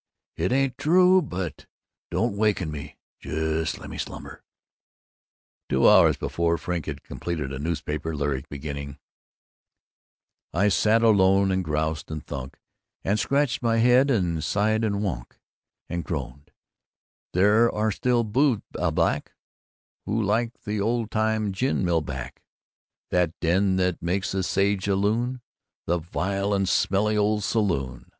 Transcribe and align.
It 0.35 0.51
ain't 0.51 0.79
true, 0.79 1.21
but 1.21 1.67
don't 2.09 2.35
waken 2.35 2.71
me! 2.71 2.97
Jus' 3.19 3.77
lemme 3.77 3.99
slumber!" 3.99 4.41
Two 5.69 5.87
hours 5.87 6.17
before, 6.17 6.57
Frink 6.57 6.87
had 6.87 7.03
completed 7.03 7.53
a 7.53 7.59
newspaper 7.59 8.15
lyric 8.15 8.49
beginning: 8.49 8.97
_I 10.55 10.73
sat 10.73 11.03
alone 11.03 11.51
and 11.51 11.63
groused 11.63 12.09
and 12.09 12.25
thunk, 12.25 12.59
and 13.03 13.19
scratched 13.19 13.61
my 13.61 13.77
head 13.77 14.09
and 14.09 14.43
sighed 14.43 14.83
and 14.83 15.03
wunk, 15.03 15.37
and 15.87 16.03
groaned, 16.03 16.49
"There 17.33 17.71
still 17.91 18.21
are 18.21 18.23
boobs, 18.23 18.63
alack, 18.79 19.33
who'd 20.07 20.25
like 20.25 20.63
the 20.63 20.81
old 20.81 21.11
time 21.11 21.51
gin 21.53 21.85
mill 21.85 22.01
back; 22.01 22.41
that 23.11 23.39
den 23.39 23.75
that 23.75 24.01
makes 24.01 24.33
a 24.33 24.41
sage 24.41 24.87
a 24.87 24.95
loon, 24.95 25.41
the 25.85 25.99
vile 25.99 26.55
and 26.55 26.67
smelly 26.67 27.15
old 27.15 27.43
saloon!" 27.43 28.09